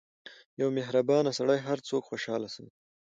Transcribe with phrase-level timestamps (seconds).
[0.61, 2.79] •یو مهربان سړی هر څوک خوشحال ساتي.